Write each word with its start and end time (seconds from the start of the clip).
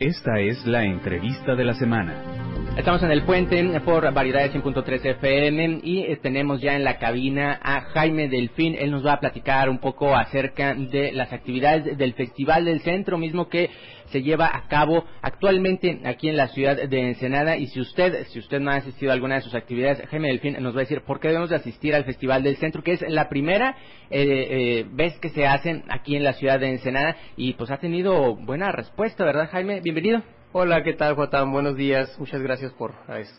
Esta 0.00 0.40
es 0.40 0.64
la 0.64 0.82
entrevista 0.82 1.54
de 1.54 1.62
la 1.62 1.74
semana. 1.74 2.39
Estamos 2.80 3.02
en 3.02 3.10
el 3.10 3.24
puente 3.24 3.62
por 3.80 4.10
Variedades 4.10 4.54
100.3 4.54 5.04
FM 5.04 5.80
y 5.82 5.98
eh, 6.00 6.16
tenemos 6.16 6.62
ya 6.62 6.76
en 6.76 6.82
la 6.82 6.96
cabina 6.96 7.60
a 7.62 7.82
Jaime 7.82 8.26
Delfín. 8.30 8.74
Él 8.74 8.90
nos 8.90 9.04
va 9.04 9.12
a 9.12 9.20
platicar 9.20 9.68
un 9.68 9.80
poco 9.80 10.16
acerca 10.16 10.74
de 10.74 11.12
las 11.12 11.30
actividades 11.30 11.98
del 11.98 12.14
Festival 12.14 12.64
del 12.64 12.80
Centro, 12.80 13.18
mismo 13.18 13.50
que 13.50 13.68
se 14.06 14.22
lleva 14.22 14.46
a 14.46 14.66
cabo 14.66 15.04
actualmente 15.20 16.00
aquí 16.06 16.30
en 16.30 16.38
la 16.38 16.48
ciudad 16.48 16.88
de 16.88 17.00
Ensenada. 17.08 17.58
Y 17.58 17.66
si 17.66 17.82
usted, 17.82 18.24
si 18.28 18.38
usted 18.38 18.60
no 18.60 18.70
ha 18.70 18.76
asistido 18.76 19.10
a 19.10 19.14
alguna 19.14 19.34
de 19.34 19.42
sus 19.42 19.54
actividades, 19.54 20.00
Jaime 20.08 20.28
Delfín 20.28 20.56
nos 20.58 20.74
va 20.74 20.78
a 20.78 20.84
decir 20.84 21.02
por 21.02 21.20
qué 21.20 21.28
debemos 21.28 21.50
de 21.50 21.56
asistir 21.56 21.94
al 21.94 22.04
Festival 22.04 22.42
del 22.42 22.56
Centro, 22.56 22.82
que 22.82 22.92
es 22.92 23.02
la 23.06 23.28
primera 23.28 23.76
eh, 24.08 24.22
eh, 24.22 24.86
vez 24.90 25.18
que 25.18 25.28
se 25.28 25.46
hacen 25.46 25.84
aquí 25.90 26.16
en 26.16 26.24
la 26.24 26.32
ciudad 26.32 26.58
de 26.58 26.70
Ensenada 26.70 27.14
y 27.36 27.52
pues 27.52 27.70
ha 27.70 27.76
tenido 27.76 28.36
buena 28.36 28.72
respuesta, 28.72 29.22
¿verdad, 29.26 29.50
Jaime? 29.50 29.82
Bienvenido. 29.82 30.22
Hola, 30.52 30.82
¿qué 30.82 30.94
tal, 30.94 31.14
Juan? 31.14 31.52
Buenos 31.52 31.76
días. 31.76 32.18
Muchas 32.18 32.42
gracias 32.42 32.72
por 32.72 32.92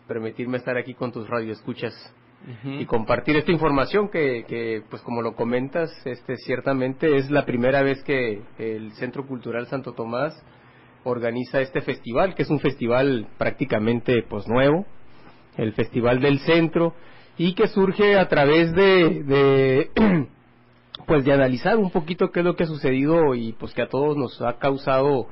permitirme 0.07 0.55
estar 0.55 0.77
aquí 0.77 0.93
con 0.93 1.11
tus 1.11 1.27
radioescuchas 1.29 1.93
y 2.63 2.85
compartir 2.85 3.35
esta 3.35 3.51
información 3.51 4.07
que, 4.07 4.45
que, 4.47 4.81
pues 4.89 5.01
como 5.01 5.21
lo 5.21 5.35
comentas, 5.35 5.91
este 6.05 6.37
ciertamente 6.37 7.17
es 7.17 7.29
la 7.29 7.45
primera 7.45 7.81
vez 7.81 8.01
que 8.03 8.41
el 8.57 8.93
Centro 8.93 9.27
Cultural 9.27 9.67
Santo 9.67 9.91
Tomás 9.91 10.41
organiza 11.03 11.59
este 11.59 11.81
festival, 11.81 12.33
que 12.33 12.43
es 12.43 12.49
un 12.49 12.61
festival 12.61 13.27
prácticamente 13.37 14.23
pues 14.23 14.47
nuevo, 14.47 14.85
el 15.57 15.73
Festival 15.73 16.21
del 16.21 16.39
Centro, 16.39 16.93
y 17.37 17.55
que 17.55 17.67
surge 17.67 18.17
a 18.17 18.29
través 18.29 18.71
de, 18.73 19.23
de 19.23 19.89
pues 21.07 21.25
de 21.25 21.33
analizar 21.33 21.75
un 21.75 21.91
poquito 21.91 22.31
qué 22.31 22.39
es 22.39 22.45
lo 22.45 22.55
que 22.55 22.63
ha 22.63 22.67
sucedido 22.67 23.35
y 23.35 23.51
pues 23.51 23.73
que 23.73 23.81
a 23.81 23.89
todos 23.89 24.15
nos 24.15 24.41
ha 24.41 24.59
causado 24.59 25.27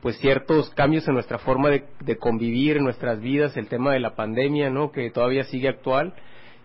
pues 0.00 0.18
ciertos 0.18 0.70
cambios 0.70 1.06
en 1.08 1.14
nuestra 1.14 1.38
forma 1.38 1.70
de, 1.70 2.16
convivir 2.18 2.76
en 2.76 2.84
nuestras 2.84 3.20
vidas, 3.20 3.56
el 3.56 3.68
tema 3.68 3.92
de 3.92 4.00
la 4.00 4.14
pandemia, 4.14 4.70
¿no? 4.70 4.92
Que 4.92 5.10
todavía 5.10 5.44
sigue 5.44 5.68
actual. 5.68 6.14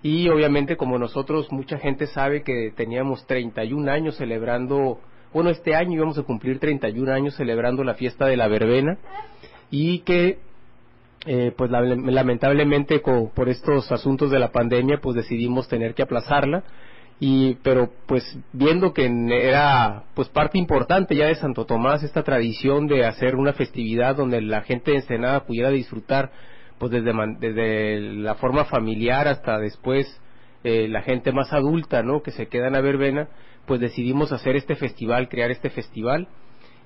Y 0.03 0.29
obviamente 0.29 0.77
como 0.77 0.97
nosotros 0.97 1.51
mucha 1.51 1.77
gente 1.77 2.07
sabe 2.07 2.43
que 2.43 2.71
teníamos 2.75 3.25
31 3.27 3.91
años 3.91 4.17
celebrando, 4.17 4.99
bueno, 5.33 5.49
este 5.49 5.75
año 5.75 5.93
íbamos 5.93 6.17
a 6.17 6.23
cumplir 6.23 6.59
31 6.59 7.11
años 7.11 7.35
celebrando 7.35 7.83
la 7.83 7.93
fiesta 7.93 8.25
de 8.25 8.37
la 8.37 8.47
verbena. 8.47 8.97
Y 9.69 9.99
que 9.99 10.39
eh, 11.25 11.53
pues 11.55 11.69
lamentablemente 11.69 12.99
por 12.99 13.47
estos 13.47 13.91
asuntos 13.91 14.31
de 14.31 14.39
la 14.39 14.51
pandemia 14.51 14.99
pues 15.01 15.15
decidimos 15.15 15.67
tener 15.67 15.93
que 15.93 16.01
aplazarla 16.01 16.63
y 17.23 17.53
pero 17.61 17.91
pues 18.07 18.23
viendo 18.51 18.95
que 18.95 19.05
era 19.31 20.05
pues 20.15 20.27
parte 20.29 20.57
importante 20.57 21.15
ya 21.15 21.27
de 21.27 21.35
Santo 21.35 21.67
Tomás 21.67 22.01
esta 22.01 22.23
tradición 22.23 22.87
de 22.87 23.05
hacer 23.05 23.35
una 23.35 23.53
festividad 23.53 24.15
donde 24.15 24.41
la 24.41 24.63
gente 24.63 24.89
de 24.89 24.97
Ensenada 24.97 25.45
pudiera 25.45 25.69
disfrutar 25.69 26.31
pues 26.79 26.91
desde, 26.91 27.13
desde 27.39 27.99
la 27.99 28.33
forma 28.33 28.65
familiar 28.65 29.27
hasta 29.27 29.59
después 29.59 30.19
eh, 30.63 30.87
la 30.87 31.03
gente 31.03 31.31
más 31.31 31.53
adulta 31.53 32.01
no 32.01 32.23
que 32.23 32.31
se 32.31 32.47
queda 32.47 32.67
en 32.67 32.73
la 32.73 32.81
verbena 32.81 33.27
pues 33.67 33.79
decidimos 33.79 34.31
hacer 34.31 34.55
este 34.55 34.75
festival 34.75 35.29
crear 35.29 35.51
este 35.51 35.69
festival 35.69 36.27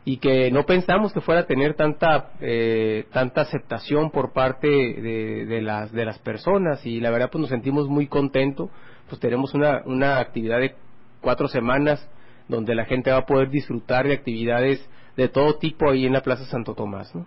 y 0.05 0.17
que 0.17 0.51
no 0.51 0.65
pensamos 0.65 1.11
que 1.11 1.21
fuera 1.21 1.41
a 1.41 1.47
tener 1.47 1.73
tanta 1.73 2.29
eh, 2.39 3.05
tanta 3.11 3.41
aceptación 3.41 4.11
por 4.11 4.33
parte 4.33 4.67
de, 4.67 5.45
de 5.45 5.61
las 5.61 5.91
de 5.91 6.05
las 6.05 6.19
personas 6.19 6.85
y 6.85 6.99
la 6.99 7.09
verdad 7.09 7.29
pues 7.31 7.41
nos 7.41 7.49
sentimos 7.49 7.89
muy 7.89 8.07
contentos 8.07 8.69
pues 9.09 9.19
tenemos 9.19 9.53
una, 9.53 9.81
una 9.85 10.19
actividad 10.19 10.59
de 10.59 10.75
cuatro 11.21 11.47
semanas 11.47 12.07
donde 12.47 12.75
la 12.75 12.85
gente 12.85 13.11
va 13.11 13.17
a 13.17 13.25
poder 13.25 13.49
disfrutar 13.49 14.07
de 14.07 14.13
actividades 14.13 14.87
de 15.17 15.29
todo 15.29 15.57
tipo 15.57 15.89
ahí 15.89 16.05
en 16.05 16.13
la 16.13 16.21
Plaza 16.21 16.45
Santo 16.45 16.75
Tomás, 16.75 17.13
¿no? 17.15 17.25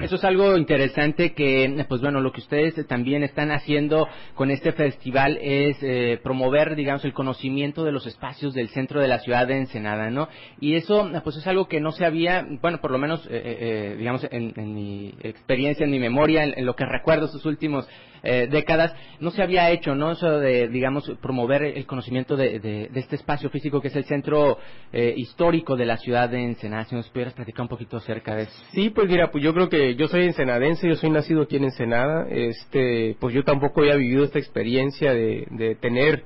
Eso 0.00 0.16
es 0.16 0.24
algo 0.24 0.56
interesante 0.56 1.34
que, 1.34 1.84
pues 1.88 2.00
bueno, 2.00 2.20
lo 2.20 2.32
que 2.32 2.40
ustedes 2.40 2.86
también 2.86 3.22
están 3.22 3.50
haciendo 3.50 4.08
con 4.34 4.50
este 4.50 4.72
festival 4.72 5.38
es 5.40 5.76
eh, 5.82 6.20
promover, 6.22 6.76
digamos, 6.76 7.04
el 7.04 7.12
conocimiento 7.12 7.84
de 7.84 7.92
los 7.92 8.06
espacios 8.06 8.54
del 8.54 8.68
centro 8.68 9.00
de 9.00 9.08
la 9.08 9.18
ciudad 9.18 9.46
de 9.46 9.58
Ensenada, 9.58 10.10
¿no? 10.10 10.28
Y 10.60 10.74
eso, 10.74 11.10
pues 11.22 11.36
es 11.36 11.46
algo 11.46 11.68
que 11.68 11.80
no 11.80 11.92
se 11.92 12.06
había, 12.06 12.46
bueno, 12.60 12.80
por 12.80 12.90
lo 12.90 12.98
menos, 12.98 13.26
eh, 13.26 13.30
eh, 13.30 13.96
digamos, 13.98 14.26
en, 14.30 14.74
mi 14.74 15.14
experiencia, 15.22 15.84
en 15.84 15.90
mi 15.90 15.98
memoria, 15.98 16.44
en, 16.44 16.64
lo 16.64 16.74
que 16.74 16.84
recuerdo 16.84 17.28
sus 17.28 17.44
últimos 17.44 17.88
décadas, 18.22 18.94
no 19.20 19.30
se 19.30 19.42
había 19.42 19.70
hecho, 19.70 19.94
¿no? 19.94 20.12
Eso 20.12 20.38
de, 20.38 20.68
digamos, 20.68 21.10
promover 21.20 21.62
el 21.62 21.86
conocimiento 21.86 22.36
de, 22.36 22.88
este 22.94 23.16
espacio 23.16 23.50
físico 23.50 23.80
que 23.80 23.88
es 23.88 23.96
el 23.96 24.04
centro 24.04 24.58
histórico 24.92 25.76
de 25.76 25.86
la 25.86 25.96
ciudad 25.96 26.28
de 26.28 26.42
Ensenada. 26.42 26.84
Si 26.84 26.94
nos 26.94 27.08
pudieras 27.08 27.34
platicar 27.34 27.62
un 27.62 27.68
poquito 27.68 27.96
acerca 27.96 28.36
de 28.36 28.44
eso. 28.44 28.64
Sí, 28.72 28.90
pues 28.90 29.08
mira, 29.08 29.30
pues 29.30 29.42
yo 29.42 29.52
creo 29.52 29.68
que 29.68 29.96
yo 29.96 30.06
soy 30.08 30.24
ensenadense, 30.24 30.88
yo 30.88 30.96
soy 30.96 31.10
nacido 31.10 31.42
aquí 31.42 31.56
en 31.56 31.64
Ensenada, 31.64 32.26
este, 32.30 33.16
pues 33.18 33.34
yo 33.34 33.44
tampoco 33.44 33.80
había 33.80 33.96
vivido 33.96 34.24
esta 34.24 34.38
experiencia 34.38 35.12
de, 35.12 35.46
de 35.50 35.74
tener 35.74 36.24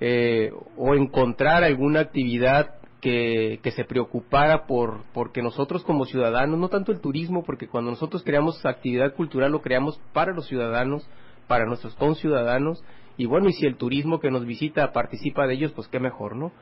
eh, 0.00 0.50
o 0.76 0.94
encontrar 0.94 1.62
alguna 1.62 2.00
actividad 2.00 2.74
que, 3.00 3.60
que, 3.62 3.70
se 3.70 3.84
preocupara 3.84 4.66
por 4.66 5.04
porque 5.12 5.42
nosotros 5.42 5.84
como 5.84 6.04
ciudadanos, 6.04 6.58
no 6.58 6.68
tanto 6.68 6.92
el 6.92 7.00
turismo, 7.00 7.44
porque 7.44 7.68
cuando 7.68 7.90
nosotros 7.90 8.22
creamos 8.22 8.64
actividad 8.64 9.14
cultural 9.14 9.52
lo 9.52 9.62
creamos 9.62 10.00
para 10.12 10.32
los 10.32 10.46
ciudadanos, 10.46 11.08
para 11.50 11.66
nuestros 11.66 11.96
conciudadanos, 11.96 12.80
y 13.16 13.26
bueno, 13.26 13.48
y 13.48 13.52
si 13.54 13.66
el 13.66 13.74
turismo 13.74 14.20
que 14.20 14.30
nos 14.30 14.46
visita 14.46 14.92
participa 14.92 15.48
de 15.48 15.54
ellos, 15.54 15.72
pues 15.72 15.88
qué 15.88 15.98
mejor, 15.98 16.36
¿no? 16.36 16.52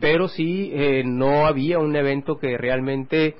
Pero 0.00 0.26
sí, 0.26 0.70
eh, 0.72 1.02
no 1.04 1.46
había 1.46 1.78
un 1.78 1.94
evento 1.94 2.38
que 2.38 2.56
realmente 2.56 3.36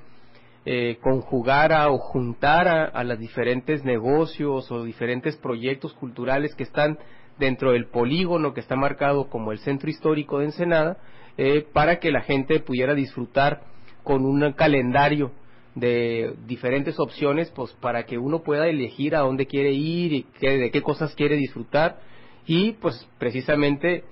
eh, 0.66 0.98
conjugara 1.00 1.90
o 1.90 1.96
juntara 1.96 2.84
a 2.84 3.04
los 3.04 3.18
diferentes 3.18 3.86
negocios 3.86 4.70
o 4.70 4.84
diferentes 4.84 5.34
proyectos 5.38 5.94
culturales 5.94 6.54
que 6.54 6.64
están 6.64 6.98
dentro 7.38 7.72
del 7.72 7.86
polígono 7.86 8.52
que 8.52 8.60
está 8.60 8.76
marcado 8.76 9.30
como 9.30 9.52
el 9.52 9.60
centro 9.60 9.88
histórico 9.88 10.40
de 10.40 10.44
Ensenada, 10.44 10.98
eh, 11.38 11.66
para 11.72 12.00
que 12.00 12.10
la 12.10 12.20
gente 12.20 12.60
pudiera 12.60 12.92
disfrutar 12.92 13.62
con 14.04 14.26
un 14.26 14.52
calendario 14.52 15.32
de 15.78 16.34
diferentes 16.46 16.98
opciones, 16.98 17.50
pues 17.50 17.72
para 17.74 18.04
que 18.04 18.18
uno 18.18 18.42
pueda 18.42 18.68
elegir 18.68 19.14
a 19.14 19.20
dónde 19.20 19.46
quiere 19.46 19.72
ir 19.72 20.12
y 20.12 20.26
de 20.40 20.70
qué 20.70 20.82
cosas 20.82 21.14
quiere 21.14 21.36
disfrutar 21.36 22.00
y 22.46 22.72
pues 22.72 23.06
precisamente 23.18 24.04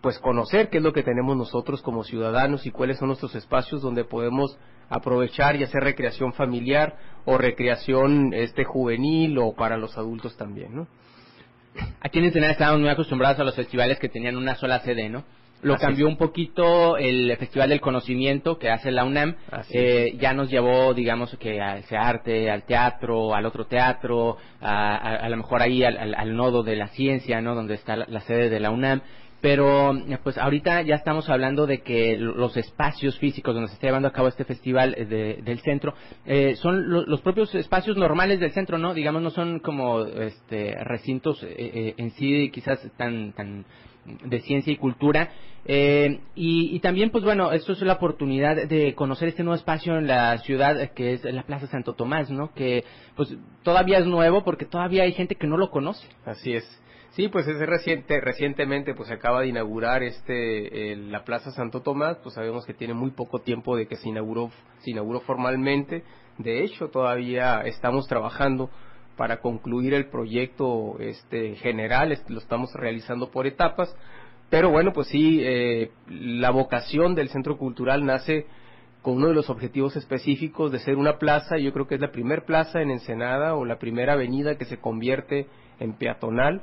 pues 0.00 0.18
conocer 0.18 0.68
qué 0.68 0.78
es 0.78 0.82
lo 0.82 0.92
que 0.92 1.04
tenemos 1.04 1.36
nosotros 1.36 1.80
como 1.82 2.02
ciudadanos 2.02 2.66
y 2.66 2.70
cuáles 2.70 2.98
son 2.98 3.08
nuestros 3.08 3.34
espacios 3.36 3.82
donde 3.82 4.04
podemos 4.04 4.58
aprovechar 4.88 5.56
y 5.56 5.62
hacer 5.62 5.84
recreación 5.84 6.32
familiar 6.32 6.96
o 7.24 7.38
recreación 7.38 8.34
este 8.34 8.64
juvenil 8.64 9.38
o 9.38 9.54
para 9.54 9.76
los 9.76 9.96
adultos 9.96 10.36
también, 10.36 10.74
¿no? 10.74 10.88
Aquí 12.00 12.18
en 12.18 12.26
Ensenada 12.26 12.52
estábamos 12.52 12.80
muy 12.80 12.90
acostumbrados 12.90 13.38
a 13.38 13.44
los 13.44 13.54
festivales 13.54 13.98
que 13.98 14.08
tenían 14.08 14.36
una 14.36 14.56
sola 14.56 14.80
sede, 14.80 15.08
¿no? 15.08 15.24
Lo 15.62 15.76
cambió 15.76 16.08
un 16.08 16.16
poquito 16.16 16.96
el 16.96 17.36
Festival 17.36 17.70
del 17.70 17.80
Conocimiento 17.80 18.58
que 18.58 18.68
hace 18.68 18.90
la 18.90 19.04
UNAM. 19.04 19.36
Eh, 19.70 20.16
ya 20.18 20.32
nos 20.32 20.50
llevó, 20.50 20.92
digamos, 20.92 21.36
que 21.38 21.60
a 21.60 21.78
ese 21.78 21.96
arte, 21.96 22.50
al 22.50 22.64
teatro, 22.64 23.34
al 23.34 23.46
otro 23.46 23.66
teatro, 23.66 24.36
a, 24.60 24.96
a, 24.96 25.28
lo 25.28 25.36
mejor 25.36 25.62
ahí 25.62 25.84
al, 25.84 26.36
nodo 26.36 26.64
de 26.64 26.74
la 26.74 26.88
ciencia, 26.88 27.40
¿no? 27.40 27.54
Donde 27.54 27.74
está 27.74 27.96
la 27.96 28.20
sede 28.20 28.50
de 28.50 28.60
la 28.60 28.70
UNAM 28.70 29.02
pero 29.42 29.94
eh, 29.94 30.18
pues 30.22 30.38
ahorita 30.38 30.82
ya 30.82 30.94
estamos 30.94 31.28
hablando 31.28 31.66
de 31.66 31.82
que 31.82 32.16
los 32.16 32.56
espacios 32.56 33.18
físicos 33.18 33.54
donde 33.54 33.68
se 33.68 33.74
está 33.74 33.88
llevando 33.88 34.08
a 34.08 34.12
cabo 34.12 34.28
este 34.28 34.44
festival 34.44 34.94
eh, 34.96 35.40
del 35.42 35.58
centro 35.60 35.94
eh, 36.24 36.54
son 36.56 36.88
los 36.88 37.20
propios 37.20 37.54
espacios 37.54 37.96
normales 37.96 38.40
del 38.40 38.52
centro, 38.52 38.78
¿no? 38.78 38.94
Digamos, 38.94 39.20
no 39.20 39.30
son 39.30 39.58
como 39.58 40.04
este, 40.04 40.76
recintos 40.84 41.44
en 41.44 42.10
sí 42.12 42.50
quizás 42.50 42.80
tan, 42.96 43.32
tan 43.32 43.66
de 44.24 44.40
ciencia 44.40 44.72
y 44.72 44.76
cultura. 44.76 45.30
y, 45.66 46.20
y, 46.34 46.80
también, 46.80 47.10
pues 47.10 47.24
bueno, 47.24 47.50
esto 47.50 47.72
es 47.72 47.82
la 47.82 47.94
oportunidad 47.94 48.68
de 48.68 48.94
conocer 48.94 49.28
este 49.28 49.42
nuevo 49.42 49.56
espacio 49.56 49.98
en 49.98 50.06
la 50.06 50.38
ciudad 50.38 50.92
que 50.92 51.14
es 51.14 51.24
la 51.24 51.42
Plaza 51.42 51.66
Santo 51.66 51.94
Tomás, 51.94 52.30
¿no? 52.30 52.54
Que 52.54 52.84
pues 53.16 53.36
todavía 53.64 53.98
es 53.98 54.06
nuevo 54.06 54.44
porque 54.44 54.66
todavía 54.66 55.02
hay 55.02 55.12
gente 55.12 55.34
que 55.34 55.48
no 55.48 55.56
lo 55.56 55.70
conoce. 55.70 56.06
Así 56.24 56.52
es. 56.52 56.82
Sí, 57.12 57.28
pues 57.28 57.46
es 57.46 57.58
reciente, 57.58 58.20
recientemente 58.22 58.94
pues 58.94 59.08
se 59.08 59.14
de 59.40 59.48
inaugurar 59.48 60.02
este 60.02 60.96
la 60.96 61.24
Plaza 61.24 61.50
Santo 61.50 61.80
Tomás, 61.80 62.18
pues 62.22 62.34
sabemos 62.34 62.64
que 62.64 62.74
tiene 62.74 62.94
muy 62.94 63.10
poco 63.10 63.40
tiempo 63.40 63.76
de 63.76 63.86
que 63.86 63.96
se 63.96 64.08
inauguró 64.08 64.50
se 64.80 64.90
inauguró 64.90 65.20
formalmente. 65.20 66.04
De 66.38 66.64
hecho, 66.64 66.88
todavía 66.88 67.60
estamos 67.62 68.06
trabajando 68.06 68.70
para 69.16 69.40
concluir 69.40 69.94
el 69.94 70.06
proyecto 70.06 70.96
este 70.98 71.56
general, 71.56 72.18
lo 72.28 72.38
estamos 72.38 72.72
realizando 72.74 73.30
por 73.30 73.46
etapas, 73.46 73.94
pero 74.50 74.70
bueno, 74.70 74.92
pues 74.92 75.08
sí, 75.08 75.40
eh, 75.42 75.90
la 76.08 76.50
vocación 76.50 77.14
del 77.14 77.28
centro 77.28 77.56
cultural 77.58 78.04
nace 78.04 78.46
con 79.02 79.14
uno 79.14 79.28
de 79.28 79.34
los 79.34 79.50
objetivos 79.50 79.96
específicos 79.96 80.70
de 80.72 80.78
ser 80.78 80.96
una 80.96 81.18
plaza, 81.18 81.58
yo 81.58 81.72
creo 81.72 81.86
que 81.86 81.96
es 81.96 82.00
la 82.00 82.12
primer 82.12 82.44
plaza 82.44 82.80
en 82.80 82.90
Ensenada 82.90 83.54
o 83.54 83.64
la 83.64 83.78
primera 83.78 84.12
avenida 84.12 84.56
que 84.56 84.64
se 84.64 84.78
convierte 84.78 85.46
en 85.80 85.94
peatonal 85.94 86.62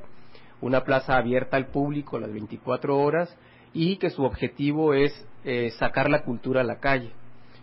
una 0.61 0.83
plaza 0.83 1.17
abierta 1.17 1.57
al 1.57 1.67
público 1.67 2.19
las 2.19 2.31
24 2.31 2.97
horas 2.97 3.35
y 3.73 3.97
que 3.97 4.09
su 4.09 4.23
objetivo 4.23 4.93
es 4.93 5.13
eh, 5.45 5.71
sacar 5.77 6.09
la 6.09 6.23
cultura 6.23 6.61
a 6.61 6.65
la 6.65 6.79
calle. 6.79 7.11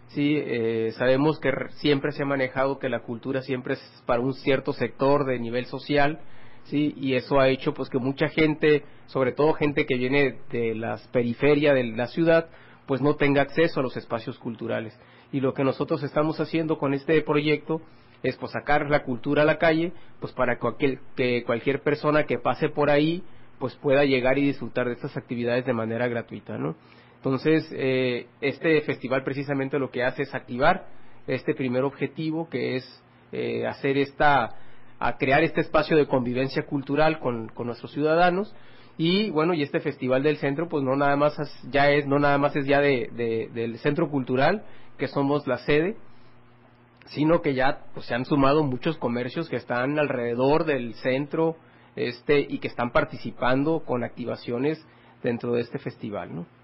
Sí, 0.08 0.36
eh, 0.36 0.92
sabemos 0.96 1.38
que 1.40 1.50
siempre 1.76 2.12
se 2.12 2.22
ha 2.22 2.26
manejado 2.26 2.78
que 2.78 2.88
la 2.88 3.00
cultura 3.00 3.42
siempre 3.42 3.74
es 3.74 4.02
para 4.06 4.20
un 4.20 4.34
cierto 4.34 4.72
sector 4.72 5.26
de 5.26 5.38
nivel 5.38 5.66
social, 5.66 6.20
sí, 6.64 6.94
y 6.96 7.14
eso 7.14 7.40
ha 7.40 7.48
hecho 7.48 7.74
pues 7.74 7.90
que 7.90 7.98
mucha 7.98 8.28
gente, 8.28 8.84
sobre 9.06 9.32
todo 9.32 9.52
gente 9.54 9.84
que 9.84 9.96
viene 9.96 10.38
de 10.50 10.74
las 10.74 11.06
periferias 11.08 11.74
de 11.74 11.84
la 11.84 12.06
ciudad, 12.06 12.48
pues 12.86 13.00
no 13.00 13.16
tenga 13.16 13.42
acceso 13.42 13.80
a 13.80 13.82
los 13.82 13.96
espacios 13.96 14.38
culturales. 14.38 14.98
Y 15.32 15.40
lo 15.40 15.54
que 15.54 15.64
nosotros 15.64 16.02
estamos 16.04 16.38
haciendo 16.38 16.78
con 16.78 16.94
este 16.94 17.20
proyecto 17.22 17.82
es 18.22 18.36
pues 18.36 18.52
sacar 18.52 18.88
la 18.90 19.02
cultura 19.02 19.42
a 19.42 19.46
la 19.46 19.58
calle, 19.58 19.92
pues 20.20 20.32
para 20.32 20.58
cualquier, 20.58 21.00
que 21.16 21.44
cualquier 21.44 21.82
persona 21.82 22.24
que 22.24 22.38
pase 22.38 22.68
por 22.68 22.90
ahí 22.90 23.22
pues 23.58 23.74
pueda 23.76 24.04
llegar 24.04 24.38
y 24.38 24.46
disfrutar 24.46 24.86
de 24.86 24.92
estas 24.92 25.16
actividades 25.16 25.64
de 25.64 25.72
manera 25.72 26.08
gratuita, 26.08 26.58
¿no? 26.58 26.76
Entonces, 27.16 27.68
eh, 27.72 28.26
este 28.40 28.80
festival 28.82 29.24
precisamente 29.24 29.78
lo 29.78 29.90
que 29.90 30.04
hace 30.04 30.22
es 30.22 30.34
activar 30.34 30.86
este 31.26 31.54
primer 31.54 31.82
objetivo, 31.82 32.48
que 32.48 32.76
es 32.76 33.02
eh, 33.32 33.66
hacer 33.66 33.98
esta, 33.98 34.54
a 34.98 35.16
crear 35.16 35.42
este 35.42 35.60
espacio 35.60 35.96
de 35.96 36.06
convivencia 36.06 36.64
cultural 36.64 37.18
con, 37.18 37.50
nuestros 37.64 37.92
ciudadanos 37.92 38.54
y 38.98 39.28
bueno 39.30 39.52
y 39.52 39.62
este 39.62 39.80
festival 39.80 40.22
del 40.22 40.38
centro 40.38 40.68
pues 40.68 40.82
no 40.82 40.96
nada 40.96 41.16
más 41.16 41.36
ya 41.70 41.90
es 41.90 42.06
no 42.06 42.18
nada 42.18 42.38
más 42.38 42.56
es 42.56 42.64
ya 42.64 42.80
de, 42.80 43.50
del 43.52 43.76
centro 43.78 44.08
cultural 44.08 44.62
que 44.96 45.06
somos 45.08 45.46
la 45.46 45.58
sede 45.58 45.96
sino 47.06 47.40
que 47.42 47.54
ya 47.54 47.86
pues, 47.94 48.06
se 48.06 48.14
han 48.14 48.24
sumado 48.24 48.62
muchos 48.62 48.96
comercios 48.96 49.48
que 49.48 49.56
están 49.56 49.98
alrededor 49.98 50.64
del 50.64 50.94
centro 50.94 51.56
este 51.94 52.40
y 52.40 52.58
que 52.58 52.68
están 52.68 52.90
participando 52.90 53.80
con 53.80 54.04
activaciones 54.04 54.84
dentro 55.22 55.52
de 55.54 55.62
este 55.62 55.78
festival, 55.78 56.34
¿no? 56.34 56.46